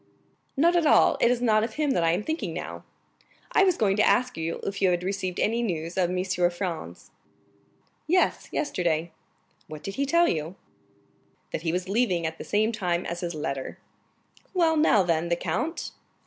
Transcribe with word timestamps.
"Not 0.57 0.75
at 0.75 0.87
all. 0.87 1.15
It 1.21 1.29
is 1.29 1.43
not 1.43 1.63
of 1.63 1.75
him 1.75 1.91
that 1.91 2.03
I 2.03 2.09
am 2.13 2.21
now 2.21 2.25
thinking. 2.25 2.59
I 3.51 3.63
was 3.63 3.77
going 3.77 3.95
to 3.97 4.01
ask 4.03 4.35
you 4.35 4.59
if 4.63 4.81
you 4.81 4.89
had 4.89 5.03
received 5.03 5.39
any 5.39 5.61
news 5.61 5.95
of 5.95 6.09
Monsieur 6.09 6.49
Franz." 6.49 7.11
"Yes,—yesterday." 8.07 9.11
"What 9.67 9.83
did 9.83 9.97
he 9.97 10.07
tell 10.07 10.27
you?" 10.27 10.55
"That 11.51 11.61
he 11.61 11.71
was 11.71 11.87
leaving 11.87 12.25
at 12.25 12.39
the 12.39 12.43
same 12.43 12.71
time 12.71 13.05
as 13.05 13.19
his 13.19 13.35
letter." 13.35 13.77
"Well, 14.55 14.75
now 14.75 15.03
then, 15.03 15.29
the 15.29 15.35
count?" 15.35 15.91